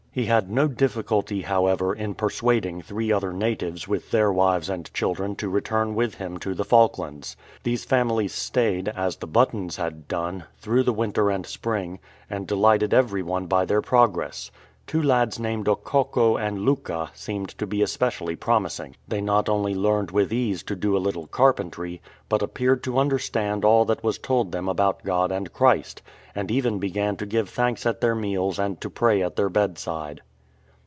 He 0.13 0.25
had 0.25 0.51
no 0.51 0.67
difficulty, 0.67 1.43
however, 1.43 1.93
in 1.93 2.15
persuading 2.15 2.81
three 2.81 3.13
other 3.13 3.31
natives 3.31 3.87
with 3.87 4.03
96o 4.07 4.07
A 4.09 4.11
DISASTROUS 4.11 4.11
ENTERPRISE 4.11 4.11
their 4.11 4.33
wives 4.33 4.69
and 4.69 4.93
children 4.93 5.35
to 5.37 5.47
return 5.47 5.95
with 5.95 6.15
him 6.15 6.37
to 6.39 6.53
the 6.53 6.65
Fiilklands. 6.65 7.37
These 7.63 7.85
families 7.85 8.33
stayed, 8.33 8.89
as 8.89 9.15
the 9.15 9.27
Bu 9.27 9.45
ttons 9.45 9.77
had 9.77 10.09
done, 10.09 10.43
through 10.57 10.83
the 10.83 10.91
winter 10.91 11.29
and 11.31 11.45
spring, 11.45 11.99
and 12.29 12.45
delighted 12.45 12.93
every 12.93 13.21
one 13.23 13.45
by 13.45 13.63
their 13.63 13.81
progress. 13.81 14.51
Two 14.87 15.01
lads 15.01 15.39
named 15.39 15.67
Okokko 15.67 16.35
and 16.35 16.59
Lucca 16.65 17.11
seemed 17.13 17.49
to 17.57 17.65
be 17.65 17.81
especially 17.81 18.35
promising. 18.35 18.97
They 19.07 19.21
not 19.21 19.47
only 19.47 19.73
learned 19.73 20.11
with 20.11 20.33
ease 20.33 20.63
to 20.63 20.75
do 20.75 20.97
a 20.97 20.99
little 20.99 21.27
carpentry, 21.27 22.01
but 22.27 22.41
appeared 22.41 22.83
to 22.83 22.97
understand 22.99 23.63
all 23.63 23.85
that 23.85 24.03
was 24.03 24.17
told 24.17 24.51
them 24.51 24.67
about 24.67 25.03
God 25.03 25.31
and 25.31 25.53
Christ, 25.53 26.01
and 26.35 26.49
even 26.49 26.79
began 26.79 27.15
to 27.17 27.25
give 27.25 27.47
thanks 27.47 27.85
at 27.85 28.01
their 28.01 28.15
meals 28.15 28.57
and 28.59 28.81
to 28.81 28.89
pray 28.89 29.21
at 29.21 29.35
their 29.35 29.49
bedside. 29.49 30.21